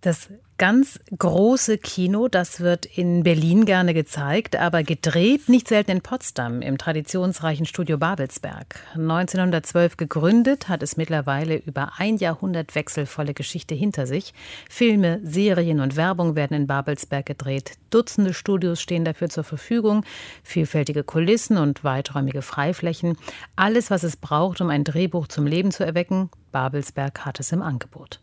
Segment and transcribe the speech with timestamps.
[0.00, 6.00] Das ganz große Kino, das wird in Berlin gerne gezeigt, aber gedreht nicht selten in
[6.00, 8.80] Potsdam im traditionsreichen Studio Babelsberg.
[8.94, 14.32] 1912 gegründet, hat es mittlerweile über ein Jahrhundert wechselvolle Geschichte hinter sich.
[14.70, 17.72] Filme, Serien und Werbung werden in Babelsberg gedreht.
[17.90, 20.04] Dutzende Studios stehen dafür zur Verfügung,
[20.42, 23.18] vielfältige Kulissen und weiträumige Freiflächen.
[23.54, 27.60] Alles, was es braucht, um ein Drehbuch zum Leben zu erwecken, Babelsberg hat es im
[27.60, 28.20] Angebot.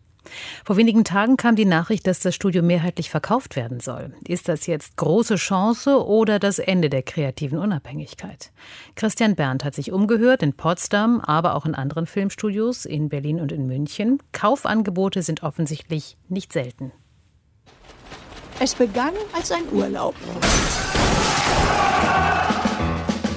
[0.66, 4.14] Vor wenigen Tagen kam die Nachricht, dass das Studio mehrheitlich verkauft werden soll.
[4.28, 8.52] Ist das jetzt große Chance oder das Ende der kreativen Unabhängigkeit?
[8.96, 13.52] Christian Berndt hat sich umgehört in Potsdam, aber auch in anderen Filmstudios in Berlin und
[13.52, 14.22] in München.
[14.32, 16.92] Kaufangebote sind offensichtlich nicht selten.
[18.60, 20.16] Es begann als ein Urlaub.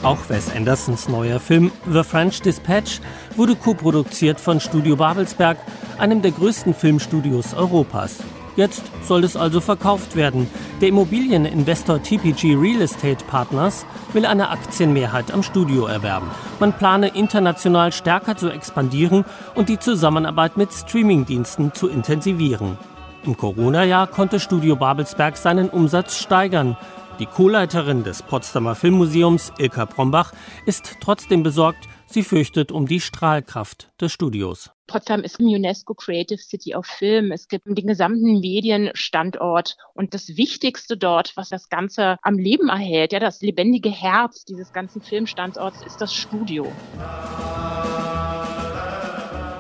[0.02, 3.00] Auch Wes Andersons neuer Film The French Dispatch
[3.36, 5.58] wurde koproduziert von Studio Babelsberg,
[6.00, 8.18] einem der größten Filmstudios Europas.
[8.56, 10.48] Jetzt soll es also verkauft werden.
[10.80, 16.28] Der Immobilieninvestor TPG Real Estate Partners will eine Aktienmehrheit am Studio erwerben.
[16.58, 22.76] Man plane international stärker zu expandieren und die Zusammenarbeit mit Streamingdiensten zu intensivieren.
[23.24, 26.76] Im Corona-Jahr konnte Studio Babelsberg seinen Umsatz steigern.
[27.18, 30.32] Die Co-Leiterin des Potsdamer Filmmuseums, Ilka Brombach,
[30.64, 31.86] ist trotzdem besorgt.
[32.12, 34.72] Sie fürchtet um die Strahlkraft des Studios.
[34.88, 37.30] Potsdam ist UNESCO Creative City of Film.
[37.30, 43.12] Es gibt den gesamten Medienstandort und das Wichtigste dort, was das Ganze am Leben erhält,
[43.12, 46.66] ja, das lebendige Herz dieses ganzen Filmstandorts ist das Studio.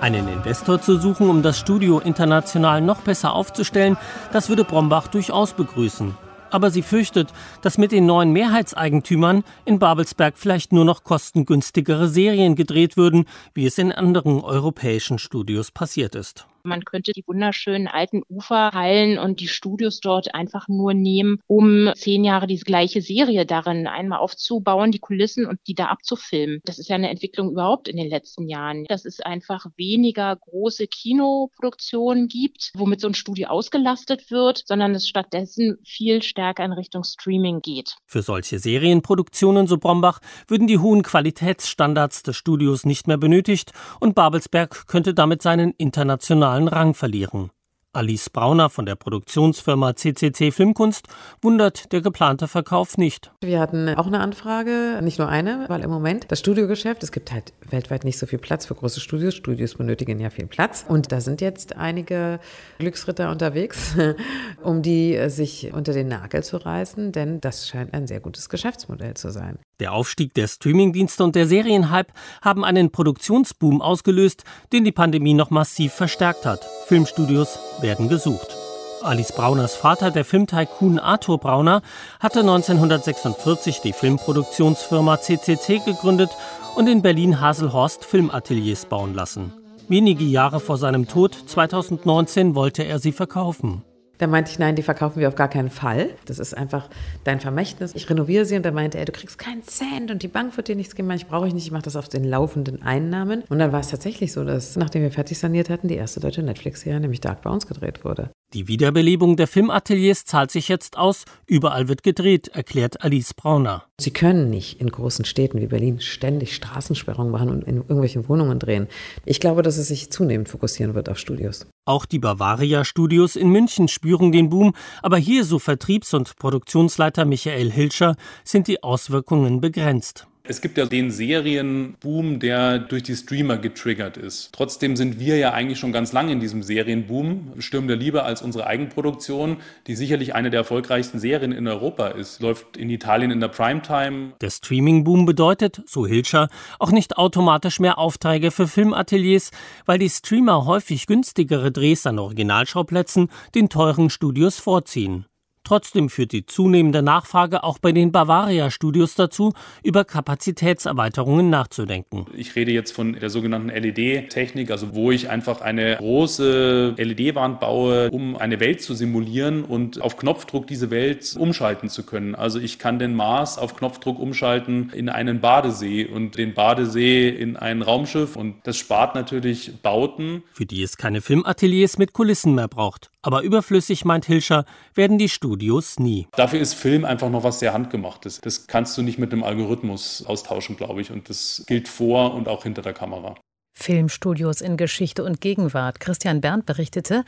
[0.00, 3.96] Einen Investor zu suchen, um das Studio international noch besser aufzustellen,
[4.32, 6.16] das würde Brombach durchaus begrüßen.
[6.50, 12.56] Aber sie fürchtet, dass mit den neuen Mehrheitseigentümern in Babelsberg vielleicht nur noch kostengünstigere Serien
[12.56, 16.46] gedreht würden, wie es in anderen europäischen Studios passiert ist.
[16.62, 22.24] Man könnte die wunderschönen alten Uferhallen und die Studios dort einfach nur nehmen, um zehn
[22.24, 26.60] Jahre diese gleiche Serie darin einmal aufzubauen, die Kulissen und die da abzufilmen.
[26.64, 30.86] Das ist ja eine Entwicklung überhaupt in den letzten Jahren, dass es einfach weniger große
[30.86, 37.04] Kinoproduktionen gibt, womit so ein Studio ausgelastet wird, sondern es stattdessen viel stärker in Richtung
[37.04, 37.96] Streaming geht.
[38.06, 44.14] Für solche Serienproduktionen, so Brombach, würden die hohen Qualitätsstandards des Studios nicht mehr benötigt und
[44.14, 47.50] Babelsberg könnte damit seinen internationalen internationalen Rang verlieren.
[47.92, 51.08] Alice Brauner von der Produktionsfirma CCC Filmkunst
[51.42, 53.32] wundert der geplante Verkauf nicht.
[53.40, 57.32] Wir hatten auch eine Anfrage, nicht nur eine, weil im Moment das Studiogeschäft, es gibt
[57.32, 59.34] halt weltweit nicht so viel Platz für große Studios.
[59.34, 60.84] Studios benötigen ja viel Platz.
[60.86, 62.38] Und da sind jetzt einige
[62.78, 63.96] Glücksritter unterwegs,
[64.62, 69.14] um die sich unter den Nagel zu reißen, denn das scheint ein sehr gutes Geschäftsmodell
[69.14, 69.58] zu sein.
[69.80, 72.12] Der Aufstieg der Streamingdienste und der Serienhype
[72.42, 76.64] haben einen Produktionsboom ausgelöst, den die Pandemie noch massiv verstärkt hat.
[76.86, 78.56] Filmstudios werden gesucht.
[79.02, 81.82] Alice Brauners Vater, der Filmtycoon Arthur Brauner,
[82.18, 86.30] hatte 1946 die Filmproduktionsfirma CCC gegründet
[86.76, 89.52] und in Berlin-Haselhorst Filmateliers bauen lassen.
[89.88, 93.82] Wenige Jahre vor seinem Tod, 2019, wollte er sie verkaufen.
[94.20, 96.10] Da meinte ich, nein, die verkaufen wir auf gar keinen Fall.
[96.26, 96.90] Das ist einfach
[97.24, 97.94] dein Vermächtnis.
[97.94, 100.68] Ich renoviere sie und da meinte er, du kriegst keinen Cent und die Bank wird
[100.68, 101.10] dir nichts geben.
[101.12, 103.44] Ich brauche ich nicht, ich mache das auf den laufenden Einnahmen.
[103.48, 106.42] Und dann war es tatsächlich so, dass nachdem wir fertig saniert hatten, die erste deutsche
[106.42, 108.30] Netflix-Serie, nämlich Dark Bounce, gedreht wurde.
[108.52, 111.24] Die Wiederbelebung der Filmateliers zahlt sich jetzt aus.
[111.46, 113.84] Überall wird gedreht, erklärt Alice Brauner.
[114.00, 118.58] Sie können nicht in großen Städten wie Berlin ständig Straßensperrungen machen und in irgendwelchen Wohnungen
[118.58, 118.88] drehen.
[119.24, 121.66] Ich glaube, dass es sich zunehmend fokussieren wird auf Studios.
[121.90, 127.24] Auch die Bavaria Studios in München spüren den Boom, aber hier, so Vertriebs- und Produktionsleiter
[127.24, 128.14] Michael Hilscher,
[128.44, 130.29] sind die Auswirkungen begrenzt.
[130.50, 134.50] Es gibt ja den Serienboom, der durch die Streamer getriggert ist.
[134.50, 137.52] Trotzdem sind wir ja eigentlich schon ganz lange in diesem Serienboom.
[137.60, 142.42] Sturm der Liebe als unsere Eigenproduktion, die sicherlich eine der erfolgreichsten Serien in Europa ist,
[142.42, 144.32] läuft in Italien in der Primetime.
[144.40, 146.48] Der Streamingboom bedeutet, so Hilscher,
[146.80, 149.52] auch nicht automatisch mehr Aufträge für Filmateliers,
[149.86, 155.26] weil die Streamer häufig günstigere Drehs an Originalschauplätzen den teuren Studios vorziehen.
[155.70, 159.52] Trotzdem führt die zunehmende Nachfrage auch bei den Bavaria-Studios dazu,
[159.84, 162.26] über Kapazitätserweiterungen nachzudenken.
[162.36, 168.10] Ich rede jetzt von der sogenannten LED-Technik, also wo ich einfach eine große LED-Wand baue,
[168.10, 172.34] um eine Welt zu simulieren und auf Knopfdruck diese Welt umschalten zu können.
[172.34, 177.56] Also ich kann den Mars auf Knopfdruck umschalten in einen Badesee und den Badesee in
[177.56, 180.42] ein Raumschiff und das spart natürlich Bauten.
[180.52, 183.12] Für die es keine Filmateliers mit Kulissen mehr braucht.
[183.22, 184.64] Aber überflüssig, meint Hilscher,
[184.94, 186.26] werden die Studios nie.
[186.32, 188.40] Dafür ist Film einfach noch was sehr Handgemachtes.
[188.40, 191.10] Das kannst du nicht mit einem Algorithmus austauschen, glaube ich.
[191.10, 193.34] Und das gilt vor und auch hinter der Kamera.
[193.74, 196.00] Filmstudios in Geschichte und Gegenwart.
[196.00, 197.24] Christian Berndt berichtete,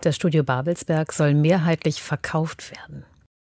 [0.00, 3.04] das Studio Babelsberg soll mehrheitlich verkauft werden.